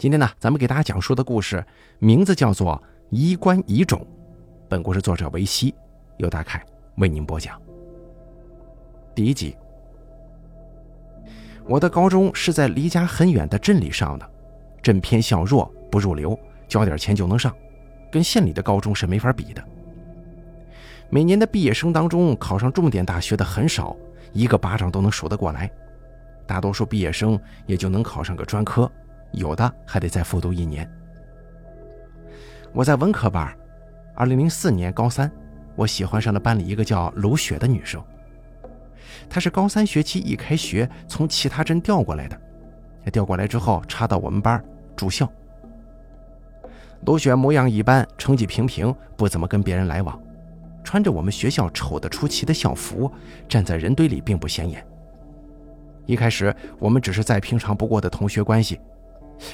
[0.00, 1.62] 今天呢，咱们给大家讲述的故事
[1.98, 2.74] 名字叫做
[3.10, 4.00] 《衣冠遗种》。
[4.66, 5.74] 本故事作者维西，
[6.16, 6.64] 由大凯
[6.96, 7.60] 为您播讲。
[9.14, 9.54] 第一集，
[11.66, 14.26] 我的高中是在离家很远的镇里上的，
[14.80, 16.34] 镇偏校弱，不入流，
[16.66, 17.54] 交点钱就能上，
[18.10, 19.62] 跟县里的高中是没法比的。
[21.10, 23.94] 每年的毕业生当中，考上重点大学的很少，
[24.32, 25.70] 一个巴掌都能数得过来。
[26.46, 28.90] 大多数毕业生也就能考上个专科，
[29.32, 30.88] 有的还得再复读一年。
[32.72, 33.52] 我在文科班，
[34.14, 35.30] 二零零四年高三，
[35.74, 38.02] 我喜欢上了班里一个叫卢雪的女生。
[39.28, 42.40] 她是高三学期一开学从其他镇调过来的，
[43.12, 44.62] 调过来之后插到我们班
[44.94, 45.30] 住校。
[47.06, 50.20] 卢雪模样一般，成绩平平，不怎么跟别人来往，
[50.84, 53.10] 穿着我们学校丑得出奇的校服，
[53.48, 54.86] 站在人堆里并不显眼。
[56.06, 58.78] 一开始我们只是再平常不过的同学关系，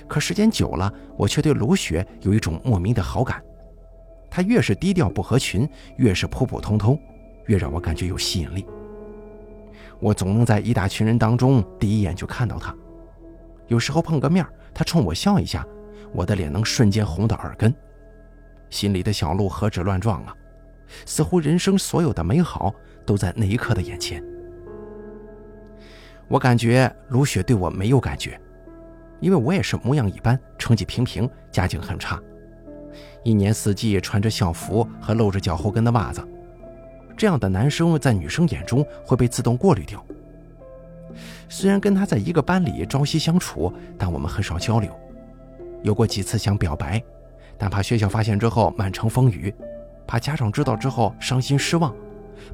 [0.06, 3.42] 可时间久了，我却对卢雪有一种莫名的好感。
[4.30, 7.00] 她越是低调不合群，越是普普通通，
[7.46, 8.66] 越让我感觉有吸引力。
[9.98, 12.74] 我总能在一大群人当中第一眼就看到她。
[13.68, 14.44] 有时候碰个面，
[14.74, 15.66] 她冲我笑一下，
[16.12, 17.74] 我的脸能瞬间红到耳根，
[18.68, 20.34] 心里的小鹿何止乱撞啊！
[21.04, 24.22] 似乎人生所有的美好都在那一刻的眼前。
[26.28, 28.38] 我感觉卢雪对我没有感觉，
[29.20, 32.20] 因为我也是模样一般，成绩平平，家境很差，
[33.24, 36.26] 一年四季穿着校服和露着脚后跟的袜子，
[37.16, 40.04] 这样的男生在女生眼中会被自动过滤掉。
[41.48, 44.90] 虽然跟他在一个班里朝夕相处，但我们很少交流。
[45.82, 47.02] 有过几次想表白，
[47.56, 49.54] 但怕学校发现之后满城风雨，
[50.06, 51.94] 怕家长知道之后伤心失望，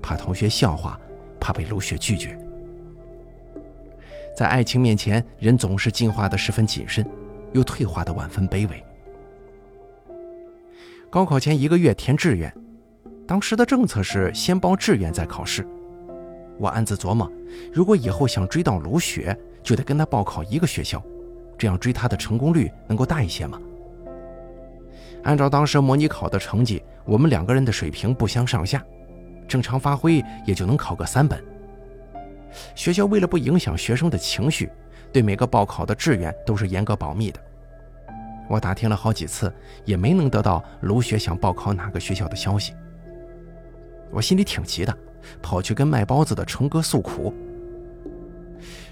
[0.00, 1.00] 怕同学笑话，
[1.40, 2.38] 怕被卢雪拒绝。
[4.34, 7.06] 在爱情面前，人总是进化的十分谨慎，
[7.52, 8.84] 又退化的万分卑微。
[11.10, 12.52] 高考前一个月填志愿，
[13.26, 15.66] 当时的政策是先报志愿再考试。
[16.58, 17.30] 我暗自琢磨，
[17.72, 21.02] 如果以后想追到卢雪，就得跟她报考一个学校，
[21.58, 23.60] 这样追她的成功率能够大一些吗？
[25.24, 28.82] 按照当时模拟考的成绩，我们两个人的水平不相上下，
[29.46, 31.51] 正常发挥也就能考个三本。
[32.74, 34.70] 学校为了不影响学生的情绪，
[35.12, 37.40] 对每个报考的志愿都是严格保密的。
[38.48, 39.52] 我打听了好几次，
[39.84, 42.74] 也没能得到卢雪想报考哪个学校的消息。
[44.10, 44.94] 我心里挺急的，
[45.40, 47.32] 跑去跟卖包子的程哥诉苦。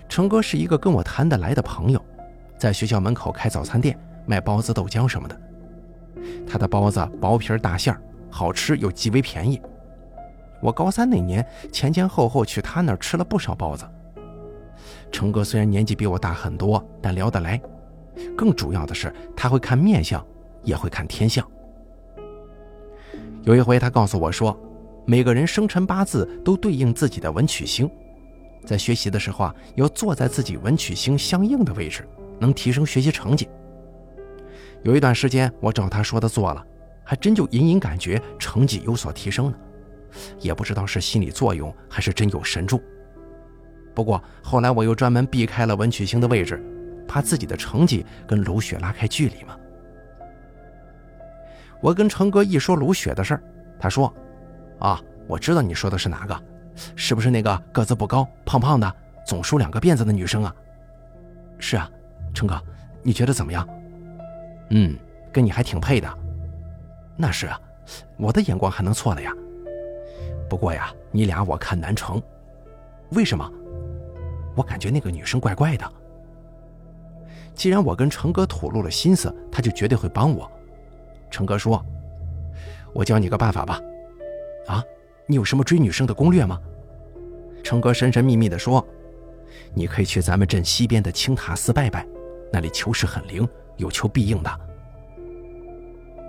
[0.08, 2.02] 程哥是一个跟我谈得来的朋友，
[2.56, 5.40] 在学校门口开早餐店，卖包子、豆浆什么的。
[6.46, 8.00] 他的包子薄皮大馅儿，
[8.30, 9.60] 好吃又极为便宜。
[10.60, 13.84] 我高三那年前前后后去他那儿吃了不少包子。
[15.10, 17.60] 成哥虽然年纪比我大很多，但聊得来。
[18.36, 20.24] 更主要的是，他会看面相，
[20.62, 21.46] 也会看天象。
[23.42, 24.58] 有一回，他告诉我说，
[25.06, 27.90] 每个人生辰八字都对应自己的文曲星，
[28.66, 32.06] 在学习的时候啊，要坐在自己文曲星相应的位置，
[32.38, 33.48] 能提升学习成绩。
[34.82, 36.64] 有一段时间，我照他说的做了，
[37.02, 39.56] 还真就隐隐感觉成绩有所提升呢。
[40.38, 42.82] 也不知道是心理作用还是真有神助。
[43.94, 46.62] 不过后来我又专门避开了文曲星的位置，
[47.08, 49.56] 怕自己的成绩跟卢雪拉开距离嘛。
[51.80, 53.42] 我跟成哥一说卢雪的事儿，
[53.78, 54.12] 他说
[54.78, 56.40] ：“啊，我知道你说的是哪个，
[56.94, 58.94] 是不是那个个子不高、胖胖的，
[59.26, 60.54] 总梳两个辫子的女生啊
[61.58, 61.90] ？”“是啊，
[62.32, 62.62] 成哥，
[63.02, 63.68] 你觉得怎么样
[64.70, 64.96] ？”“嗯，
[65.32, 66.08] 跟你还挺配的。
[67.16, 67.60] ”“那是啊，
[68.18, 69.34] 我的眼光还能错了呀？”
[70.50, 72.20] 不过呀，你俩我看难成，
[73.12, 73.48] 为什么？
[74.56, 75.92] 我感觉那个女生怪怪的。
[77.54, 80.50] 既然我跟成哥吐露了心思，他就绝对会帮我。
[81.30, 81.80] 成哥说
[82.92, 83.80] ：“我教你个办法吧。”
[84.66, 84.82] 啊，
[85.24, 86.60] 你有什么追女生的攻略吗？
[87.62, 88.84] 成哥神神秘秘地说
[89.72, 92.04] ：“你可以去咱们镇西边的青塔寺拜拜，
[92.52, 94.50] 那里求事很灵，有求必应的。”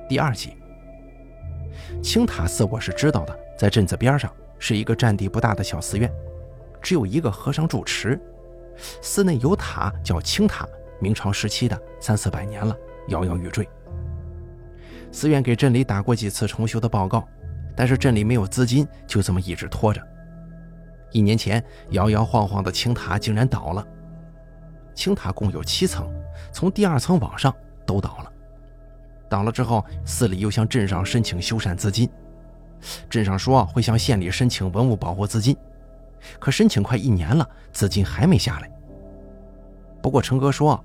[0.08, 0.54] 第二集，
[2.04, 3.40] 青塔寺我是知道的。
[3.62, 6.12] 在镇子边上是一个占地不大的小寺院，
[6.82, 8.20] 只有一个和尚住持。
[9.04, 10.68] 寺内有塔，叫青塔，
[11.00, 12.76] 明朝时期的，三四百年了，
[13.10, 13.70] 摇摇欲坠。
[15.12, 17.24] 寺院给镇里打过几次重修的报告，
[17.76, 20.02] 但是镇里没有资金，就这么一直拖着。
[21.12, 23.88] 一年前，摇摇晃晃的青塔竟然倒了。
[24.96, 26.12] 青塔共有七层，
[26.52, 27.56] 从第二层往上
[27.86, 28.34] 都倒了。
[29.30, 32.10] 倒了之后，寺里又向镇上申请修缮资金。
[33.10, 35.56] 镇上说会向县里申请文物保护资金，
[36.40, 38.72] 可申请快一年了，资金还没下来。
[40.02, 40.84] 不过成哥说，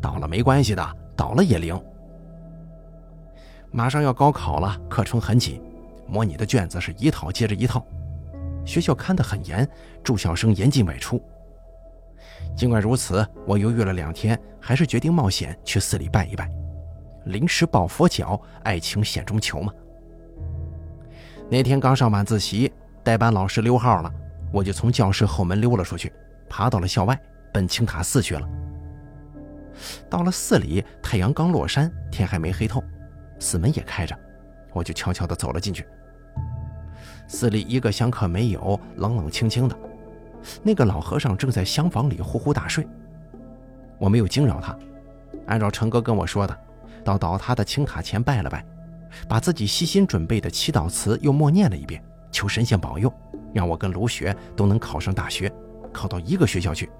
[0.00, 1.80] 倒了没关系的，倒了也灵。
[3.70, 5.62] 马上要高考了，课程很紧，
[6.06, 7.86] 模拟的卷子是一套接着一套，
[8.64, 9.68] 学校看得很严，
[10.02, 11.22] 住校生严禁外出。
[12.56, 16.50] 尽管如此，我犹豫了两天，还是决定冒险去寺里拜一拜。
[17.26, 19.72] 临时抱佛脚，爱情险中求嘛。
[21.50, 24.12] 那天刚上晚自习，代班老师溜号了，
[24.52, 26.12] 我就从教室后门溜了出去，
[26.48, 27.20] 爬到了校外，
[27.52, 28.48] 奔青塔寺去了。
[30.08, 32.80] 到了寺里，太阳刚落山，天还没黑透，
[33.40, 34.16] 寺门也开着，
[34.72, 35.84] 我就悄悄地走了进去。
[37.26, 39.76] 寺里一个香客没有，冷冷清清的。
[40.62, 42.86] 那个老和尚正在厢房里呼呼大睡，
[43.98, 44.78] 我没有惊扰他。
[45.46, 46.56] 按照成哥跟我说的，
[47.02, 48.64] 到倒塌的青塔前拜了拜，
[49.28, 53.12] 把自己悉心准备的祈祷词又默念了一遍，求神仙保佑，
[53.52, 55.52] 让我跟卢雪都能考上大学，
[55.92, 56.90] 考到一个学校去。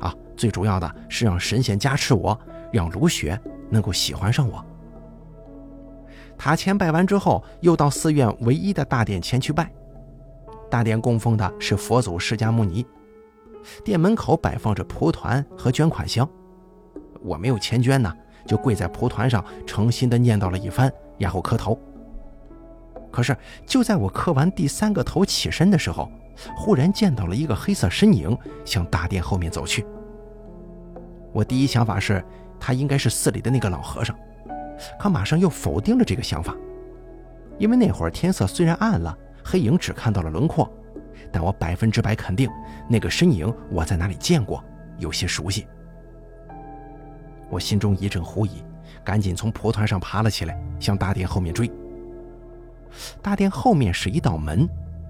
[0.00, 2.38] 啊，最主要的是让神仙加持我，
[2.72, 3.38] 让卢雪
[3.68, 4.64] 能够喜欢上我。
[6.38, 9.70] 塔前拜完之后，又到寺院唯一的大殿前去拜。
[10.70, 12.84] 大殿供奉的是佛祖释迦牟尼，
[13.84, 16.28] 殿门口摆放着蒲团和捐款箱。
[17.20, 18.12] 我没有钱捐呢，
[18.46, 20.90] 就跪在蒲团上，诚心的念叨了一番，
[21.22, 21.78] 然后磕头。
[23.10, 23.36] 可是
[23.66, 26.10] 就在我磕完第三个头起身的时候，
[26.56, 29.86] 忽然见到了一个黑色身影向大殿后面走去。
[31.32, 32.24] 我第一想法是，
[32.58, 34.16] 他应该是寺里的那个老和尚，
[34.98, 36.56] 可马上又否定了这个想法，
[37.58, 39.16] 因为那会儿天色虽然暗了。
[39.44, 40.70] 黑影只看到了轮廓，
[41.32, 42.48] 但我百分之百肯定
[42.88, 44.62] 那个身影我在哪里见过，
[44.98, 45.66] 有些熟悉。
[47.50, 48.62] 我心中一阵狐疑，
[49.04, 51.70] 赶紧从蒲团上爬了起来，向大殿后面追。
[53.20, 54.68] 大殿后面是一道门，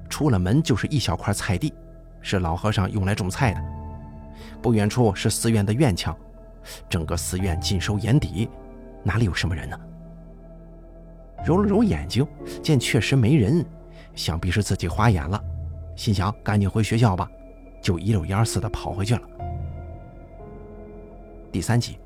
[0.08, 1.72] 出了门就是一小块菜地，
[2.20, 3.62] 是老和尚用来种菜的。
[4.60, 6.16] 不远处是寺院的院墙，
[6.88, 8.48] 整个寺院尽收眼底，
[9.02, 9.78] 哪里有什么人呢？
[11.44, 12.26] 揉了揉眼睛，
[12.62, 13.64] 见确实没人。
[14.14, 15.42] 想必是自己花眼了，
[15.96, 17.28] 心想赶紧回学校吧，
[17.80, 19.22] 就一溜烟似的跑回去了。
[21.50, 21.98] 第三集，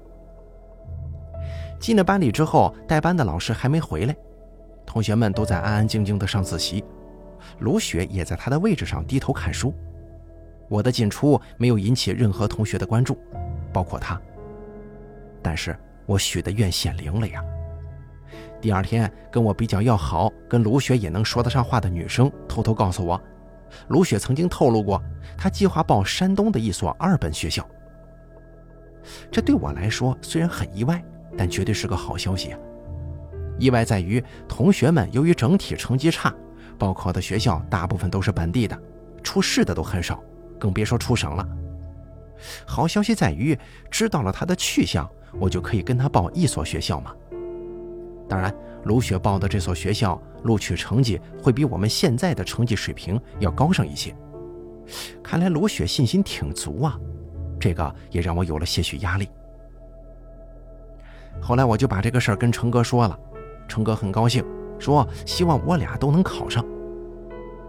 [1.86, 4.16] 进了班里之后，带班的老师还没回来，
[4.84, 6.84] 同学们都在安安静静的上自习，
[7.60, 9.72] 卢雪也在她的位置上低头看书。
[10.68, 13.16] 我的进出没有引起任何同学的关注，
[13.72, 14.20] 包括他。
[15.40, 17.40] 但是我许的愿显灵了呀。
[18.60, 23.22] 第二天，跟我比较要好、跟卢雪也能说得上话的女生偷偷告诉我，
[23.86, 25.00] 卢雪曾经透露过，
[25.38, 27.64] 她计划报山东的一所二本学校。
[29.30, 31.00] 这对我来说虽然很意外，
[31.36, 32.58] 但绝对是个好消息啊！
[33.58, 36.34] 意外在于，同学们由于整体成绩差，
[36.78, 38.78] 报考的学校大部分都是本地的，
[39.22, 40.22] 出市的都很少，
[40.58, 41.46] 更别说出省了。
[42.66, 43.58] 好消息在于，
[43.90, 45.08] 知道了他的去向，
[45.40, 47.14] 我就可以跟他报一所学校嘛。
[48.28, 48.54] 当然，
[48.84, 54.14] 卢雪报的这所学校录取成绩会比我们现在的成绩水平要高上一些。
[55.22, 56.98] 看来卢雪信心挺足啊，
[57.58, 59.28] 这个也让我有了些许压力。
[61.40, 63.18] 后来我就把这个事儿跟成哥说了，
[63.68, 64.44] 成哥很高兴，
[64.78, 66.64] 说希望我俩都能考上。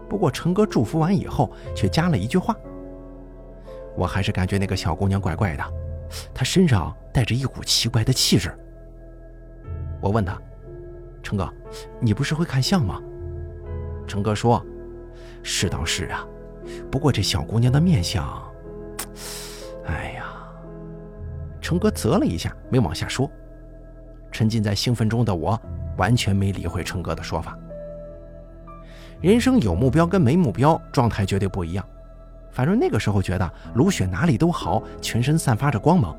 [0.08, 2.56] 不过成哥祝福完以后，却加了一句话：
[3.96, 5.64] 我还是感觉那个小姑娘怪怪的，
[6.34, 8.52] 她身上带着一股奇怪的气质。
[10.00, 10.40] 我问他。
[11.20, 11.52] 成哥，
[12.00, 13.02] 你不是会看相吗？
[14.06, 14.64] 成哥说
[15.42, 16.26] ：“是倒是啊，
[16.90, 18.26] 不过这小姑娘的面相……
[19.84, 20.24] 哎呀。”
[21.60, 23.30] 成哥啧了一下，没往下说。
[24.30, 25.60] 沉浸在兴奋中的我，
[25.96, 27.58] 完全没理会成哥的说法。
[29.20, 31.84] 人生有目标跟没目标，状态绝对不一样。
[32.50, 36.16] 反正那个时候觉得卢雪哪里都好，全身散发着光芒，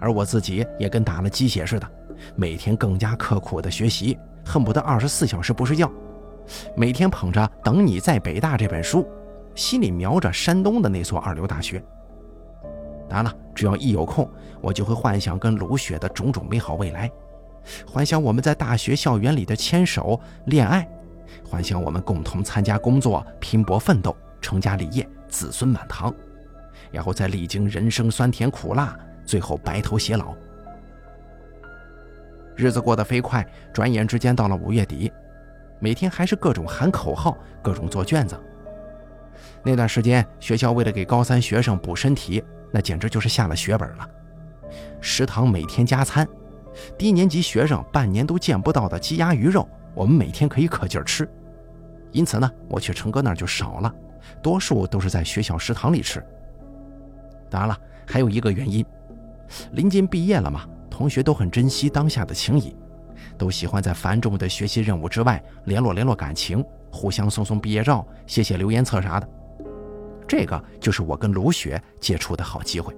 [0.00, 1.86] 而我自己也跟打了鸡血似的。
[2.34, 5.90] 每天更加刻苦的学习，恨不得二十四小时不睡觉。
[6.74, 9.06] 每天捧着《等你在北大》这本书，
[9.54, 11.82] 心里瞄着山东的那所二流大学。
[13.08, 14.28] 当然了，只要一有空，
[14.60, 17.10] 我就会幻想跟卢雪的种种美好未来，
[17.86, 20.88] 幻想我们在大学校园里的牵手、恋爱，
[21.44, 26.12] 幻想我们共同参加工作、拼搏奋斗、成家立业、子孙满堂，
[26.90, 30.34] 然后再历经人生酸甜苦辣，最后白头偕老。
[32.54, 35.12] 日子过得飞快，转眼之间到了五月底，
[35.78, 38.34] 每天还是各种喊口号，各种做卷子。
[39.62, 42.42] 那段时间，学校为了给高三学生补身体，
[42.76, 44.06] 那简直就是下了血本了。
[45.00, 46.28] 食堂每天加餐，
[46.98, 51.26] 低年级学生半年都见不到的鸡鸭鱼肉，我们每天可以可劲儿吃。
[52.12, 53.90] 因此呢，我去成哥那儿就少了，
[54.42, 56.22] 多数都是在学校食堂里吃。
[57.48, 58.84] 当然了，还有一个原因，
[59.72, 60.66] 临近毕业了嘛。
[60.90, 62.76] 同学都很珍惜当下的情谊，
[63.38, 69.26] 都喜欢在繁重的学习任务之外联络联络感情，互相送送毕业照、写写留言册啥的。
[70.26, 72.94] 这个就是我跟卢雪接触的好机会。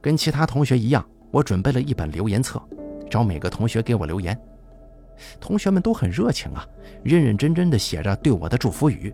[0.00, 2.62] 跟其他同学一样，我准备了一本留言册，
[3.10, 4.38] 找每个同学给我留言。
[5.40, 6.64] 同学们都很热情啊，
[7.02, 9.12] 认认真真的写着对我的祝福语。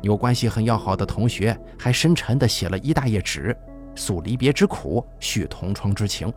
[0.00, 3.56] 有关系很要好的同学还深沉地写了一大页纸，
[3.94, 6.32] 诉离别之苦，叙同窗之情。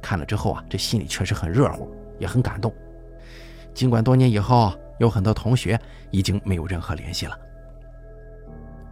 [0.00, 2.72] 看了之后啊，这心里确实很热乎，也很感动。
[3.74, 5.78] 尽管多年以后，有很多同学
[6.10, 7.36] 已经没有任何联系了。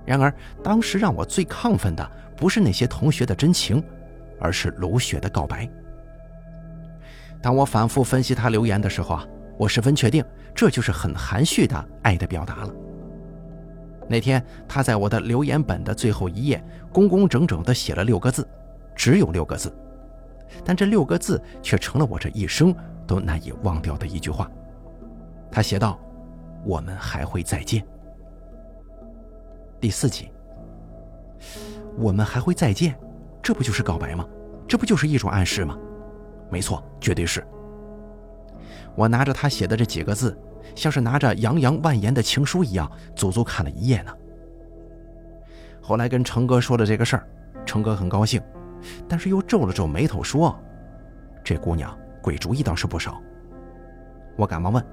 [0.08, 0.32] 然而，
[0.64, 3.84] 当时让我最亢奋的不是那些同学的真情，
[4.40, 5.68] 而是卢雪的告白。
[7.42, 10.24] 当我反复分析他留言的时候啊，我十分确定，
[10.54, 12.72] 这就是很含蓄的爱的表达了。
[14.08, 18.48] 那天，他在我的留言本的最后一页，工工整整地写了六个字，
[18.96, 19.70] 只有六个字，
[20.64, 22.74] 但这六个字却成了我这一生
[23.06, 24.50] 都难以忘掉的一句话。
[25.50, 26.00] 他写道
[26.64, 27.84] ：“我们还会再见。”
[29.80, 30.30] 第四集，
[31.96, 32.98] 我们还会再见，
[33.42, 34.26] 这不就是告白吗？
[34.66, 35.78] 这不就是一种暗示吗？
[36.50, 37.46] 没错，绝对是。
[38.94, 40.36] 我拿着他写的这几个字。
[40.74, 44.14] 像是拿着洋洋万言的情书一样，足足看了一夜呢。
[45.80, 47.26] 后来跟成哥说了这个事儿，
[47.64, 48.40] 成哥很高兴，
[49.08, 50.56] 但是又皱了皱眉头说
[51.42, 53.20] ：“这姑娘鬼主意倒是不少。”
[54.36, 54.84] 我赶忙问：“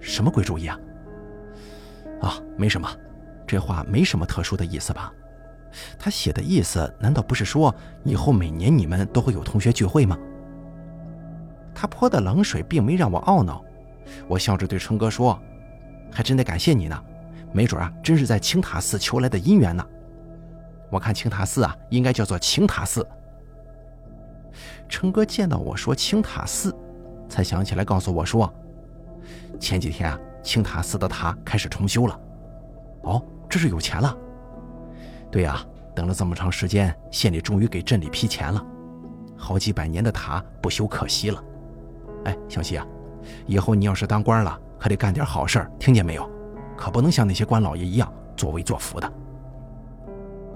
[0.00, 0.80] 什么鬼主意啊？”
[2.22, 2.88] 啊，没什么，
[3.50, 5.12] 这话没什么特殊的意思吧？
[5.98, 10.16] 他写的意思难道不是说以后每年你们都会有同学聚会吗？
[11.74, 13.64] 他泼的冷水并没让我懊恼。
[14.28, 15.36] 我笑着对春哥说
[16.14, 17.04] ：“还真得感谢你呢，
[17.52, 19.84] 没准啊，真是在青塔寺求来的姻缘呢。
[20.88, 23.04] 我看青塔寺啊，应该叫做青塔寺。”
[24.88, 26.72] 春哥见到我说青塔寺，
[27.28, 28.52] 才想起来告诉我说
[29.58, 32.20] ：“前几天啊，青塔寺的塔开始重修了。
[33.02, 34.16] 哦，这是有钱了。
[35.30, 35.60] 对呀，
[35.94, 38.64] 等了这么长时间，县里终于给镇里批钱了，
[39.36, 41.44] 好几百年的塔不修可惜了。
[42.24, 42.86] 哎，小西啊。”
[43.46, 46.28] 以后你要是当官了，可得干点好事儿，听见没有？
[46.74, 49.12] 可不能像那些官老爷一样作威作福的。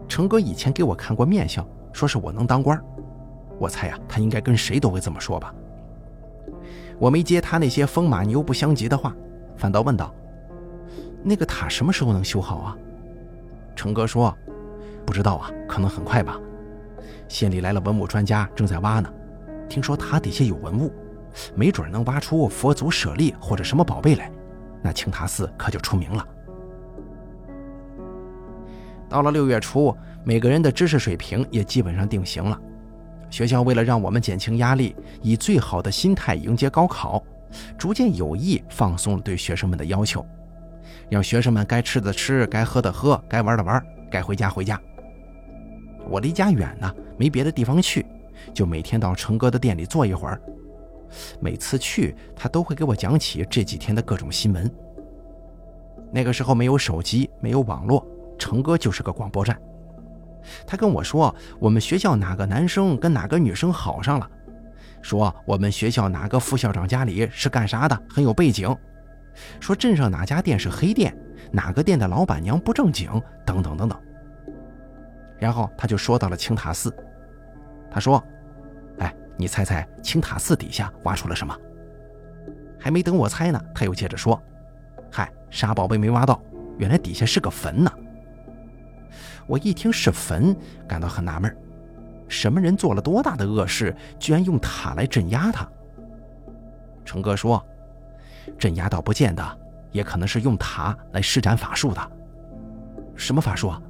[0.09, 2.83] 成哥以前给我看过面相，说是我能当官。
[3.59, 5.55] 我猜呀，他应该跟谁都会这么说吧。
[6.99, 9.15] 我没接他那些风马牛不相及的话，
[9.57, 10.13] 反倒问道
[11.23, 12.77] ：“那个塔什么时候能修好啊？”
[13.75, 14.37] 成哥说
[15.07, 16.39] ：“不知道啊，可能很快吧。
[17.29, 19.13] 县里来了文物专家，正在挖呢。
[19.69, 20.93] 听说塔底下有文物。”
[21.53, 24.31] 没准能挖出佛祖舍利或者什么宝贝来，
[24.81, 26.25] 那青塔寺可就出名了。
[29.09, 32.57] 到了六月初，每个人的知识水平也基本上定型了。
[33.31, 37.21] 学校为了让我们减轻压力，以最好的心态迎接高考，
[37.77, 40.25] 逐渐有意放松了对学生们的要求，
[41.11, 44.81] 让学生们该吃的吃，该喝的喝，该玩的玩，该回家回家。
[46.09, 48.05] 我离家远呢，没别的地方去，
[48.53, 50.41] 就每天到成哥的店里坐一会儿。
[51.41, 54.71] 每次去，他都会给我讲起这几天的各种新闻。
[56.13, 58.07] 那个时候没有手机，没有网络，
[58.39, 59.59] 成哥就是个广播站。
[60.67, 64.31] 他跟我说，我们学校哪个男生跟哪个女生好上了，
[65.01, 68.69] 说我们学校哪个副校长家里是干啥的，很有背景，
[69.61, 71.17] 说镇上哪家店是黑店，
[71.51, 73.11] 哪个店的老板娘不正经，
[73.45, 74.01] 等等等等。
[75.39, 76.95] 然后他就说到了青塔寺，
[77.91, 78.23] 他说。
[78.99, 81.53] 哎你猜猜青塔寺底下挖出了什么？
[82.79, 84.41] 还没等我猜呢，他又接着说
[85.11, 86.41] ：“嗨，啥宝贝没挖到？
[86.79, 87.91] 原来底下是个坟呢。”
[89.49, 91.55] 我一听是坟，感到很纳闷
[92.29, 95.69] 什么人做了多大的恶事，居然用塔来镇压他？
[97.05, 97.61] 成哥说
[98.59, 99.59] ：“镇压倒不见的，
[99.93, 102.13] 也可能是用塔来施展法术的。
[103.17, 103.69] 什么法术？
[103.69, 103.81] 啊？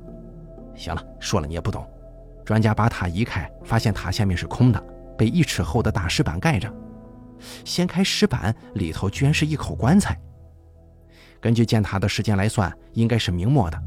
[0.75, 1.87] 行了，说了你也不懂。
[2.45, 4.83] 专家把塔移开，发现塔下面是空的。”
[5.17, 6.69] 被一尺厚的大石板盖着，
[7.65, 10.21] 掀开石板，里头居然是一口棺材。
[11.41, 13.81] 根据建塔的时间来算，应该是明末的。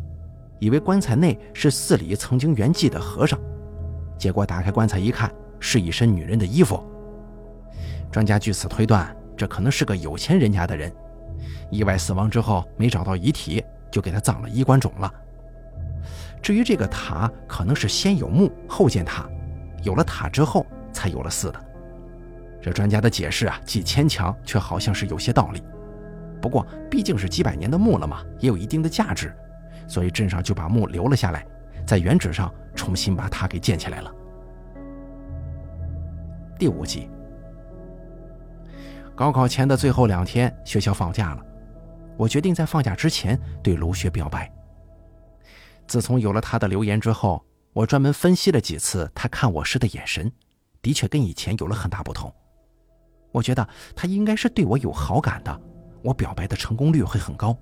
[0.57, 3.37] 以为棺材内是寺里曾经圆寂的和尚，
[4.17, 6.81] 结果打开棺材一看，是一身女人的衣服。
[8.09, 10.91] 专家据此推断，这可能是个有钱人家的人，
[11.71, 15.13] 意外死亡之后没找到遗体，就给他葬了衣冠冢了。
[16.41, 19.29] 至于这个塔，可能是先有墓后建塔，
[19.83, 20.65] 有了塔之后。
[20.93, 21.59] 才有了寺的，
[22.59, 25.61] 这专家的解释啊，既牵强，却好像是有些道理。
[26.41, 29.31] 不过毕竟是几百年的墓了嘛，也有一定的价值，
[29.87, 31.45] 所以镇上就把墓留了下来，
[31.85, 34.11] 在原址上重新把塔给建起来了。
[36.57, 37.07] 第五集。
[39.17, 41.43] 高考前的最后两天，学校放假了，
[42.17, 44.47] 我决定在放假之前对卢雪表白。
[45.87, 47.43] 自从有了他的留言之后，
[47.73, 50.31] 我专门分析了几次他看我时的眼神，
[50.83, 52.31] 的确跟以前有了很大不同。
[53.31, 55.61] 我觉得他应该是对我有好感的，
[56.03, 57.57] 我表白的成功率会很高。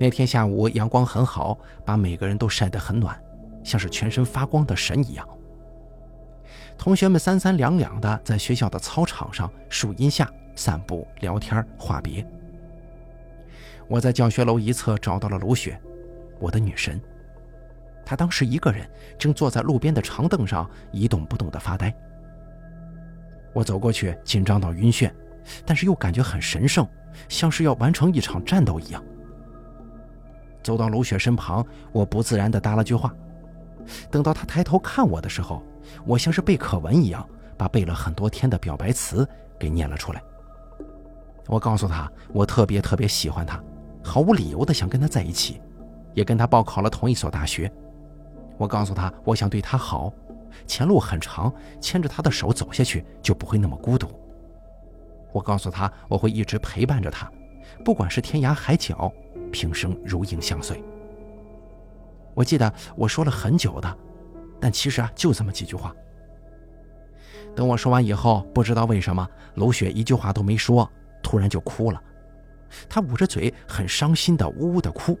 [0.00, 3.22] 那天下午阳光很好，把每个人都晒得很暖，
[3.62, 5.28] 像是全身发光的神一样。
[6.86, 12.24] 同学们三三两两的在学校的操场上、树荫下散步、聊天、话别。
[13.88, 15.76] 我在教学楼一侧找到了卢雪，
[16.38, 17.00] 我的女神。
[18.04, 18.88] 她当时一个人
[19.18, 21.92] 正坐在路边的长凳上一动不动地发呆。
[23.52, 25.10] 我走过去，紧张到晕眩，
[25.64, 26.88] 但是又感觉很神圣，
[27.28, 29.02] 像是要完成一场战斗一样。
[30.62, 33.12] 走到卢雪身旁，我不自然地搭了句话。
[34.10, 35.62] 等到他抬头看我的时候，
[36.04, 37.26] 我像是背课文一样，
[37.56, 39.28] 把背了很多天的表白词
[39.58, 40.22] 给念了出来。
[41.46, 43.62] 我告诉他，我特别特别喜欢他，
[44.02, 45.60] 毫无理由的想跟他在一起，
[46.14, 47.70] 也跟他报考了同一所大学。
[48.58, 50.12] 我告诉他，我想对他好。
[50.66, 54.08] 前路很长，牵着他的手走下去就不会那么孤独。
[55.32, 57.30] 我告诉他，我会一直陪伴着他，
[57.84, 59.12] 不管是天涯海角，
[59.52, 60.82] 平生如影相随。
[62.36, 63.98] 我记得我说了很久的，
[64.60, 65.92] 但其实啊，就这么几句话。
[67.54, 70.88] 等我说完以后，不知道为什么，卢雪一句话都没说，
[71.22, 72.00] 突然就哭了。
[72.90, 75.18] 她捂着嘴，很伤心的呜呜的哭，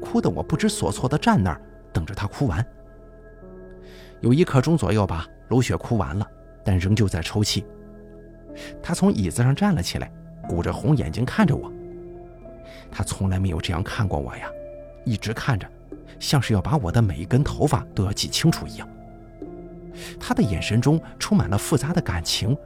[0.00, 1.60] 哭得我不知所措的站那儿
[1.92, 2.66] 等着她哭完。
[4.20, 6.26] 有一刻钟左右吧，卢雪哭完了，
[6.64, 7.66] 但仍旧在抽泣。
[8.82, 10.10] 她从椅子上站了起来，
[10.48, 11.70] 鼓着红眼睛看着我。
[12.90, 14.48] 她从来没有这样看过我呀，
[15.04, 15.68] 一直看着，
[16.18, 18.88] 像是要把我的每一根头发都要记清楚一样。
[20.18, 22.56] 他的眼神中充满了复杂的感情，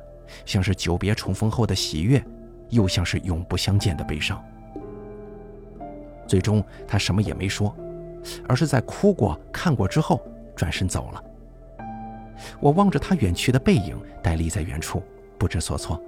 [0.44, 2.22] 像是久别重逢后的喜悦，
[2.68, 4.42] 又像是永不相见的悲伤。
[6.26, 7.74] 最终，他什么也没说，
[8.48, 10.22] 而是在哭过、看过之后，
[10.54, 11.24] 转身走了。
[12.60, 15.02] 我望着他远去的背影，呆立在原处，
[15.38, 16.02] 不知所措，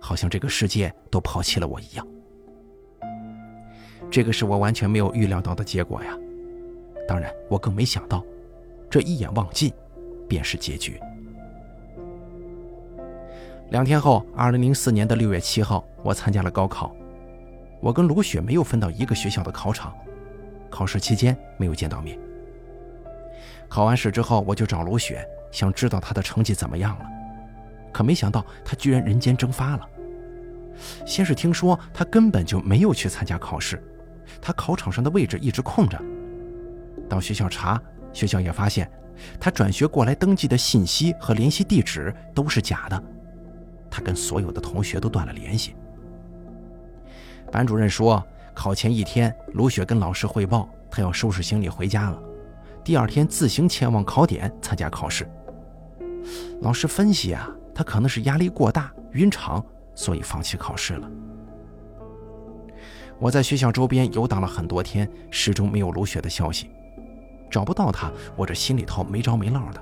[0.00, 2.06] 好像这个世界都抛弃了我一样。
[4.10, 6.16] 这个是我完全没有预料到的结果呀！
[7.06, 8.24] 当然，我更没想到，
[8.90, 9.72] 这一眼望尽，
[10.28, 11.00] 便是结局。
[13.70, 16.94] 两天后，二零零四年的六月七号，我参加了高考。
[17.80, 19.92] 我跟卢雪没有分到一个学校的考场，
[20.70, 22.18] 考试期间没有见到面。
[23.68, 25.26] 考完试之后，我就找卢雪。
[25.50, 27.04] 想知道她的成绩怎么样了，
[27.92, 29.88] 可没想到她居然人间蒸发了。
[31.06, 33.82] 先是听说她根本就没有去参加考试，
[34.42, 35.96] 她考场上的位置一直空着。
[37.08, 37.80] 到学校查，
[38.12, 38.90] 学校也发现
[39.38, 43.02] 他转学过来登记的信息和联系地址都是假的，
[43.90, 45.74] 他跟所有的同学都断了联系。
[47.52, 52.20] 班主任说，考前一天，卢雪跟老师汇报，他要收拾行李回家了，
[52.82, 55.28] 第二天自行前往考点参加考试。
[56.60, 59.64] 老师分析啊，他可能是压力过大、晕场，
[59.94, 61.08] 所以放弃考试了。
[63.20, 66.70] 我在学校周边游荡了很多天，始终没有卢雪的消息，
[67.54, 69.80] 找不到她，我这心里头没着没落的。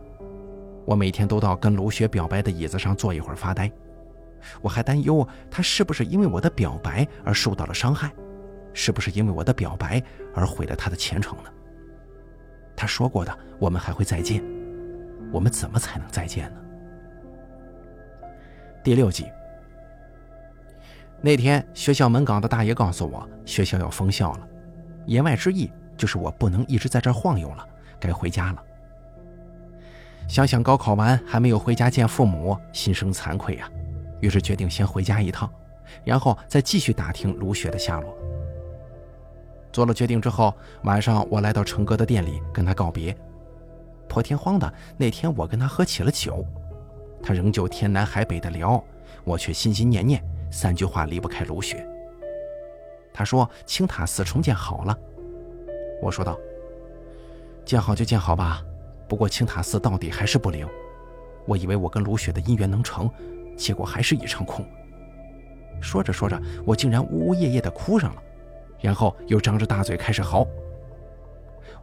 [0.85, 3.73] 我每天都到跟卢雪表白的椅子上坐一会儿发呆，
[4.61, 8.13] 我还担忧她是不是因为我的表白而受到了伤害，
[8.75, 10.03] 是不是因为我的表白
[10.35, 11.49] 而毁了她的前程呢？
[12.77, 14.45] 她说过的，我们还会再见。
[15.33, 16.61] 我们怎么才能再见呢？
[18.85, 19.25] 第六集，
[21.23, 24.47] 那天学校门岗的大爷告诉我，学校要封校了，
[25.07, 27.65] 言外之意就是我不能一直在这晃悠了，
[28.01, 28.65] 该回家了。
[30.27, 33.71] 想想高考完还没有回家见父母，心生惭愧呀，
[34.21, 35.49] 于是决定先回家一趟，
[36.03, 38.12] 然后再继续打听卢雪的下落。
[39.71, 43.17] 做了决定之后，晚上我来到成哥的店里跟他告别。
[44.09, 46.45] 破天荒的那天，我跟他喝起了酒，
[47.23, 48.83] 他仍旧天南海北的聊，
[49.23, 51.87] 我却心心念念，三句话离不开卢雪。
[53.15, 54.99] 他说青塔寺重建好了，
[56.03, 56.37] 我说道
[57.65, 58.61] ：“建好就建好吧，
[59.09, 60.69] 不过青塔寺到底还是不灵。
[61.47, 63.09] 我以为我跟卢雪的姻缘能成，
[63.57, 64.67] 结果还是一场空。”
[65.81, 68.23] 说着说着，我竟然呜呜咽咽的哭上了，
[68.81, 70.45] 然后又张着大嘴开始嚎。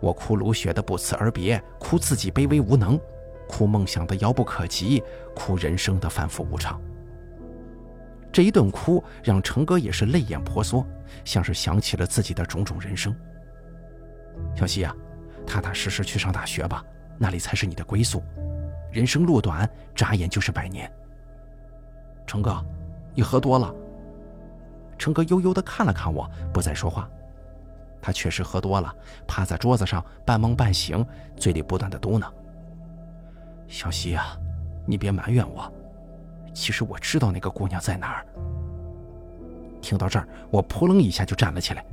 [0.01, 2.99] 我哭卢雪的不辞而别，哭自己卑微无能，
[3.47, 5.01] 哭梦想的遥不可及，
[5.33, 6.79] 哭人生的反复无常。
[8.33, 10.85] 这一顿哭让成哥也是泪眼婆娑，
[11.23, 13.15] 像是想起了自己的种种人生。
[14.55, 14.95] 小希啊，
[15.45, 16.83] 踏踏实实去上大学吧，
[17.17, 18.21] 那里才是你的归宿。
[18.91, 20.91] 人生路短，眨眼就是百年。
[22.25, 22.63] 成哥，
[23.13, 23.73] 你喝多了。
[24.97, 27.09] 成哥悠悠地看了看我，不再说话。
[28.01, 28.93] 他确实喝多了，
[29.27, 31.05] 趴在桌子上半梦半醒，
[31.37, 32.29] 嘴里不断的嘟囔
[33.67, 34.37] ：“小溪啊，
[34.85, 35.71] 你别埋怨我，
[36.53, 38.25] 其实我知道那个姑娘在哪儿。”
[39.81, 41.85] 听到这儿，我扑棱一下就站了起来。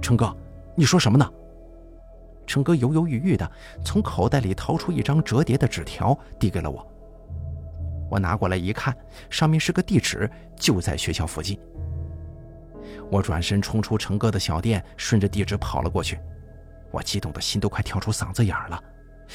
[0.00, 0.36] 成哥，
[0.74, 1.28] 你说什么呢？
[2.48, 3.48] 成哥犹犹豫豫的
[3.84, 6.84] 从口袋里掏出一张折叠的纸条，递给了我。
[8.10, 8.96] 我拿过来一看，
[9.28, 11.60] 上面是个地址，就在学校附近。
[13.10, 16.18] 我转身冲出成哥的小店，顺着地址跑了过去。
[16.90, 18.82] 我激动的心都快跳出嗓子眼了，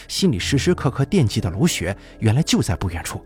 [0.08, 3.24] 心里时时刻刻惦记的卢雪，原来就在不远处。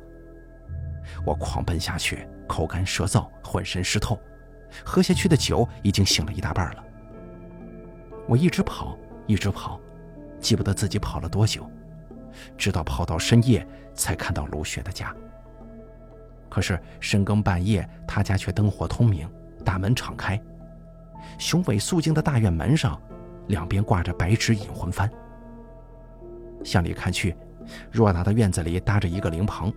[1.26, 4.20] 我狂奔下去，口干舌燥，浑身湿透，
[4.84, 6.84] 喝下去的酒已经醒了一大半了。
[8.28, 8.98] 我一直跑，
[9.28, 9.80] 一直跑，
[10.40, 11.70] 记不得自己跑了多久，
[12.58, 15.16] 直到跑到深夜，才看到卢雪的家。
[16.50, 19.30] 可是深更半夜，他家却灯火通明。
[19.66, 20.42] 大门敞开，
[21.38, 22.98] 雄伟肃静的大院门上，
[23.48, 25.10] 两边挂着白纸引魂幡。
[26.64, 27.36] 向里看去，
[27.92, 29.74] 偌大的院子里搭着一个灵棚，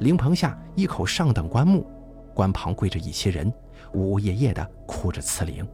[0.00, 1.86] 灵棚下一口上等棺木，
[2.34, 3.50] 棺旁跪着一些人，
[3.94, 5.66] 呜呜咽咽地哭着辞灵。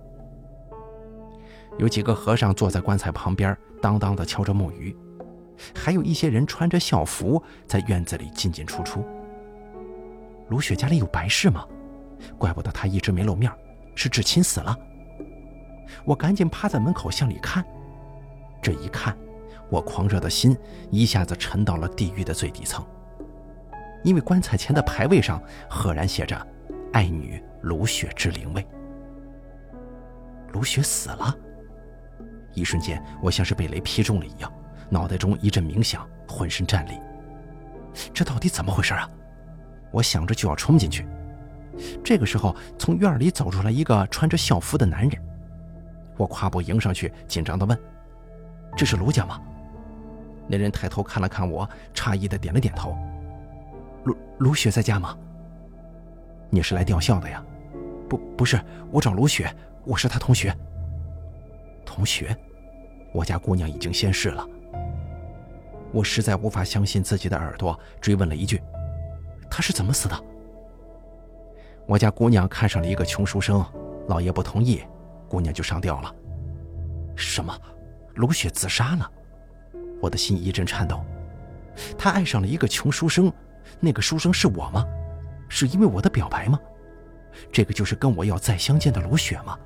[1.79, 4.97] 有几个和尚坐在棺材旁边，当当的敲着木鱼，
[5.75, 9.05] 还有一些人穿着校服在院子里进进出出。
[10.49, 11.67] 卢雪家里有白事吗？
[12.39, 13.53] 怪不得他一直没露面，
[13.95, 14.77] 是至亲死了。
[16.05, 17.65] 我赶紧趴在门口向里看，
[18.63, 19.17] 这一看，
[19.69, 20.57] 我狂热的心
[20.91, 22.85] 一下子沉到了地狱的最底层。
[24.03, 26.47] 因为棺材前的牌位上赫然写着
[26.93, 28.67] “爱女卢雪之灵位”。
[30.53, 31.37] 卢雪死了，
[32.57, 34.53] 一瞬间，我像是被雷劈中了一样，
[34.89, 36.99] 脑袋中一阵鸣响，浑身战栗。
[38.13, 39.09] 这到底怎么回事啊？
[39.93, 41.07] 我想着就要冲进去。
[42.03, 45.23] 这个时候，从院里走出来一个穿着校服的男人，
[46.17, 47.79] 我跨步迎上去，紧张地问
[48.77, 49.41] ：“这是卢家吗？”
[50.49, 52.97] 那人抬头看了看我，诧异地点了点头
[54.05, 55.17] ：“卢卢雪在家吗？
[56.49, 57.45] 你是来吊孝的呀
[58.09, 60.57] ？”“不，不是，我找卢雪，我是她同学。
[61.85, 62.37] ”“同学？
[63.13, 64.47] 我家姑娘已经仙逝了。”
[65.93, 68.61] 我实在无法相信自己的耳朵，追问了一句
[69.51, 70.25] ：“她是怎么死的？”
[71.87, 73.65] 我家姑娘看上了一个穷书生，
[74.09, 74.83] 老爷不同意，
[75.29, 76.15] 姑娘就上吊了。
[77.15, 77.57] 什么？
[78.15, 79.11] 卢雪自杀了？
[80.03, 81.01] 我的心一阵颤抖。
[81.97, 83.33] 她爱上了一个穷书生，
[83.81, 84.85] 那个书生是我吗？
[85.49, 86.59] 是因为我的表白吗？
[87.53, 89.57] 这个就是跟我要再相见的卢雪吗？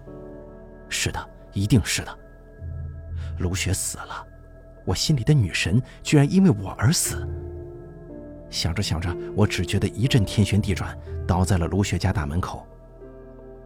[0.89, 2.19] 是的，一定是的。
[3.41, 4.27] 卢雪死了，
[4.85, 7.29] 我心里的女神居然因为我而死。
[8.51, 12.67] 想着想着，我只觉得一阵天旋地转，倒在了卢雪家大门口。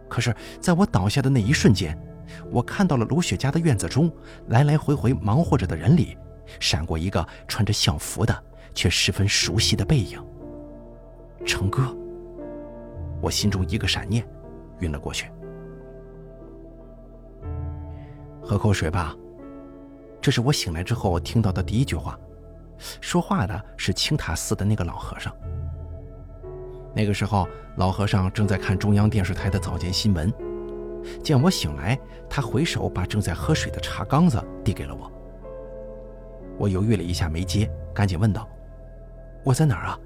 [0.07, 1.97] 可是，在我倒下的那一瞬间，
[2.51, 4.11] 我看到了卢雪家的院子中
[4.47, 6.17] 来来回回忙活着的人里，
[6.59, 10.23] 闪过一个穿着校服的却十分熟悉的背影。
[11.45, 11.95] 成哥，
[13.21, 14.23] 我心中一个闪念，
[14.79, 15.27] 晕了过去。
[18.41, 19.15] 喝口水吧，
[20.25, 22.19] 这是我醒来之后听到的第一句话。
[22.99, 25.31] 说话的是青塔寺的那个老和尚。
[26.95, 30.33] 那个时候，老和尚正在看中央电视台的早间新闻，
[31.21, 31.95] 见我醒来，
[32.27, 35.11] 他回手把正在喝水的茶缸子递给了我。
[36.57, 38.49] 我犹豫了一下没接，赶紧问道
[39.45, 39.99] ：“我在哪儿啊？”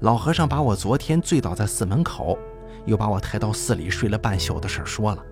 [0.00, 2.38] 老和尚把我昨天醉倒在寺门口，
[2.84, 5.24] 又把我抬到寺里睡了半宿的事说了。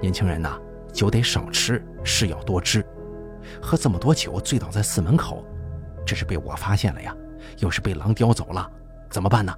[0.00, 0.58] 年轻人呐，
[0.92, 2.84] 酒得少吃，事要多知。
[3.60, 5.44] 喝这么多酒，醉倒在寺门口，
[6.06, 7.14] 这是被我发现了呀！
[7.58, 8.70] 要是被狼叼走了，
[9.08, 9.52] 怎么办呢？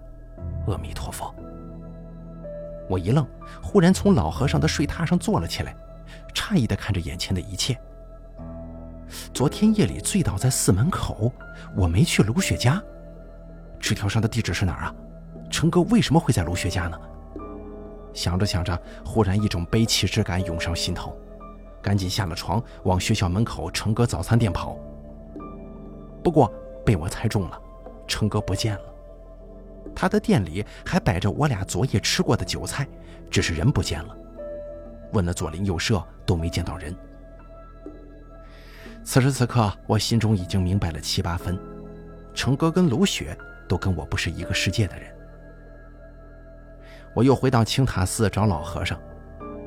[0.67, 1.35] 阿弥陀佛！
[2.89, 3.27] 我一愣，
[3.63, 5.75] 忽然从老和尚的睡榻上坐了起来，
[6.35, 7.77] 诧异地看着眼前的一切。
[9.35, 11.33] 昨天夜里醉倒在寺门口，
[11.77, 12.83] 我没去卢雪家，
[13.81, 14.95] 纸条上的地址是哪儿啊？
[15.51, 16.99] 成哥为什么会在卢雪家呢？
[18.15, 21.17] 想着想着，忽然一种悲戚之感涌上心头。
[21.83, 24.79] 赶紧下了床，往学校门口成哥早餐店跑。
[26.23, 26.51] 不过
[26.87, 27.61] 被我猜中了，
[28.07, 28.83] 成哥不见了。
[29.95, 32.87] 他的店里还摆着我俩昨夜吃过的酒菜，
[33.29, 34.17] 只是人不见了。
[35.13, 36.97] 问了左邻右舍，都没见到人。
[39.05, 41.59] 此时此刻，我心中已经明白了七八分：
[42.33, 43.37] 成哥跟卢雪
[43.69, 45.13] 都跟我不是一个世界的人。
[47.13, 48.99] 我又回到青塔寺找老和尚。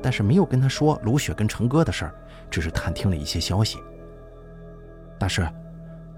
[0.06, 2.14] 但是没有跟他说卢雪跟成哥的事儿，
[2.48, 3.76] 只是探听了一些消息。
[5.18, 5.44] 大师，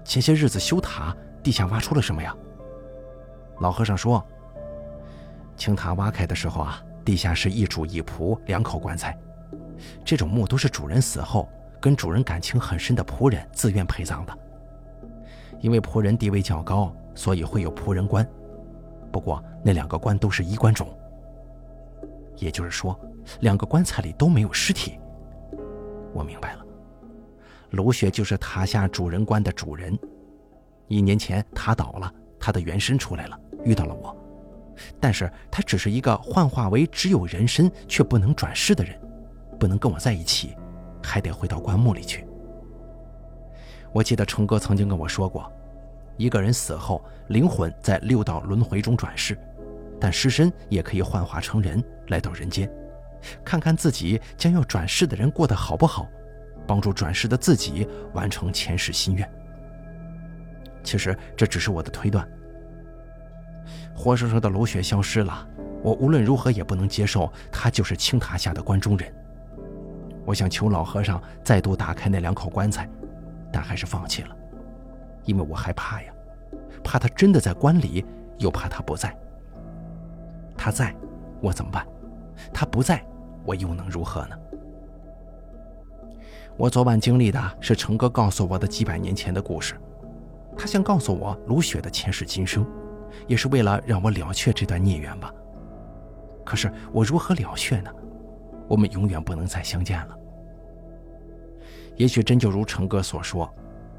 [0.05, 2.31] 前些日子修塔，地下挖出了什么呀？
[3.61, 4.23] 老和尚说
[5.57, 9.17] ：“青塔挖开的时候啊，地下是一主一仆两口棺材，
[10.05, 11.49] 这种墓都是主人死后
[11.81, 14.37] 跟主人感情很深的仆人自愿陪葬的。
[15.61, 18.23] 因为仆人地位较高，所以会有仆人棺。
[19.11, 20.87] 不过那两个棺都是衣冠冢，
[22.35, 22.95] 也就是说，
[23.41, 24.99] 两个棺材里都没有尸体。
[26.13, 26.65] 我明白了，
[27.71, 29.97] 卢雪就是塔下主人棺的主人。
[30.87, 34.15] 一年前塔倒了，他的原身出来了。”遇到了我，
[35.01, 38.97] 但是他只是一个幻化为只有人身却不能转世的人，
[39.59, 40.55] 不能跟我在一起，
[41.03, 42.25] 还得回到棺木里去。
[43.91, 45.51] 我记得成哥曾经跟我说过，
[46.15, 49.37] 一个人死后灵魂在六道轮回中转世，
[49.99, 52.71] 但尸身也可以幻化成人来到人间，
[53.43, 56.07] 看看自己将要转世的人过得好不好，
[56.67, 59.29] 帮助转世的自己完成前世心愿。
[60.83, 62.27] 其实这只是我的推断。
[63.95, 65.47] 活生生的卢雪消失了，
[65.83, 69.13] 我无论如何也不能接受她就是青塔下的关中人。
[70.25, 72.87] 我想求老和尚再度打开那两口棺材，
[73.51, 74.35] 但还是放弃了，
[75.25, 76.13] 因为我害怕呀，
[76.83, 78.05] 怕他真的在棺里，
[78.37, 79.15] 又怕他不在。
[80.55, 80.95] 他在，
[81.41, 81.85] 我怎么办？
[82.53, 83.03] 他不在，
[83.49, 84.37] 我又能如何呢？
[86.55, 89.73] 我昨晚经历的是成哥告诉我的几百年前的故事，
[90.55, 92.63] 他想告诉我卢雪的前世今生。
[93.27, 95.33] 也是为了让我了却这段孽缘吧。
[96.45, 97.91] 可是我如何了却呢？
[98.67, 100.15] 我们永远不能再相见了。
[101.95, 103.51] 也许真就如成哥所说，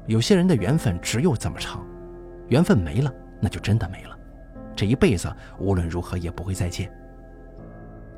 [0.07, 1.85] 有些人的缘分只有这么长，
[2.47, 4.17] 缘分没了，那就真的没了，
[4.77, 6.89] 这一辈子无论如何也不会再见。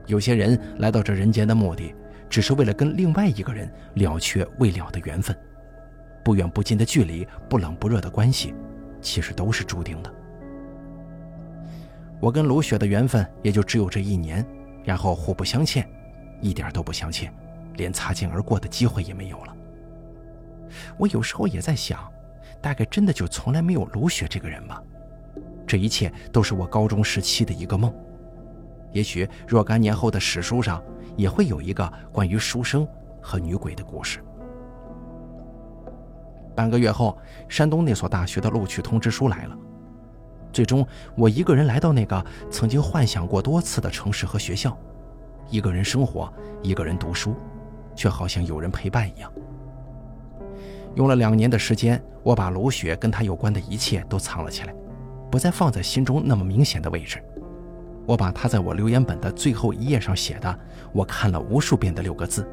[0.07, 1.93] 有些人来到这人间的目的，
[2.29, 5.35] 只是为了跟另外一个人了却未了的缘分，
[6.23, 8.53] 不远不近的距离，不冷不热的关系，
[9.01, 10.13] 其实都是注定的。
[12.19, 14.45] 我跟卢雪的缘分也就只有这一年，
[14.83, 15.87] 然后互不相欠，
[16.41, 17.33] 一点都不相欠，
[17.75, 19.55] 连擦肩而过的机会也没有了。
[20.97, 21.99] 我有时候也在想，
[22.61, 24.81] 大概真的就从来没有卢雪这个人吧？
[25.67, 27.93] 这一切都是我高中时期的一个梦。
[28.93, 30.81] 也许若干年后的史书上
[31.17, 32.87] 也会有一个关于书生
[33.21, 34.23] 和女鬼的故事。
[36.55, 37.17] 半个月后，
[37.49, 39.57] 山东那所大学的录取通知书来了。
[40.51, 40.85] 最终，
[41.17, 44.77] 我一个人来到那个曾经幻想过多次的城市和学校，
[45.49, 47.35] 一个人生活，一个人读书，
[47.95, 49.33] 却好像有人陪伴一样。
[50.93, 54.75] 用了两年的时间，我把卢雪跟他有关的一切都藏了起来，
[55.31, 57.19] 不再放在心中那么明显的位置。
[58.05, 60.59] 我把他在我留言本的最后一页上写的，
[60.91, 62.47] 我看了无数遍的六个字，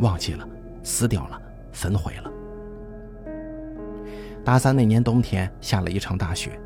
[0.00, 0.46] 忘记了，
[0.82, 1.40] 撕掉了，
[1.72, 2.30] 焚毁了。
[4.44, 6.58] 大三那年冬天，下了一场大雪。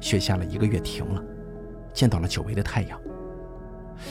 [0.00, 1.22] 雪下了一个月，停了，
[1.94, 3.00] 见到了久违的太阳。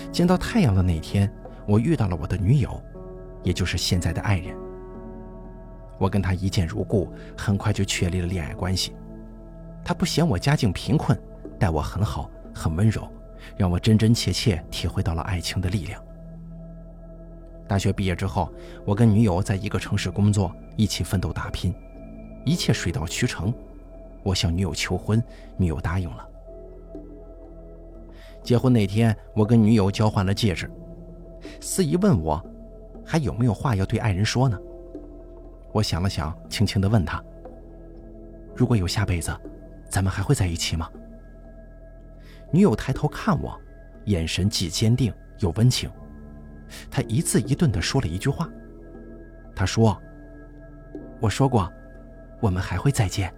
[0.10, 1.30] 见到太阳的那天，
[1.68, 2.82] 我遇到了我的女友，
[3.44, 4.56] 也就是现在的爱人。
[6.00, 8.96] 我跟她一见如故，很快就确立了恋爱关系。
[9.84, 11.20] 她不嫌我家境贫困，
[11.60, 13.06] 待我很好，很温柔，
[13.58, 16.02] 让我真真切切体会到了爱情的力量。
[17.68, 18.52] 大学毕业之后，
[18.86, 21.74] 我跟女友在一个城市工作，一起奋斗打拼，
[22.46, 23.54] 一切水到渠成。
[24.24, 25.24] 我向女友求婚，
[25.58, 26.28] 女友答应了。
[28.44, 30.70] 结婚那天，我跟女友交换了戒指。
[31.60, 32.44] 司仪问我，
[33.06, 34.60] 还有没有话要对爱人说呢？
[35.72, 37.24] 我想了想，轻轻地问他
[38.54, 39.32] ：“如果有下辈子，
[39.90, 40.90] 咱们还会在一起吗？”
[42.52, 43.60] 女友抬头看我，
[44.06, 45.90] 眼神既坚定又温情。
[46.90, 48.50] 她一字一顿地说了一句话
[49.56, 50.00] ：“她说，
[51.20, 51.72] 我说过，
[52.40, 53.34] 我们还会再见。”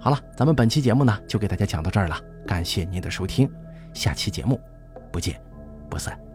[0.00, 2.20] 好了，咱们本期节目呢，就给大家讲到这儿了。
[2.44, 3.48] 感谢您的收听，
[3.94, 4.60] 下期节目
[5.12, 5.40] 不见
[5.88, 6.31] 不散。